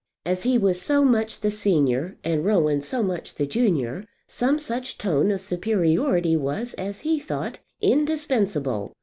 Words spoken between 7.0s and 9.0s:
he thought, indispensable.